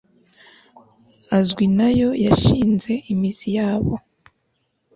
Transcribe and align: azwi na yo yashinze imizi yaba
azwi 1.37 1.65
na 1.77 1.89
yo 1.99 2.09
yashinze 2.25 2.91
imizi 3.11 3.47
yaba 3.57 3.95